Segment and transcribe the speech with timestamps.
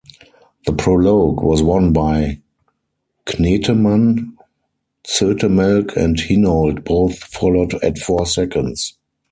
[0.65, 2.41] The prologue was won by
[3.27, 4.33] Knetemann;
[5.05, 8.97] Zoetemelk and Hinault both followed at four seconds.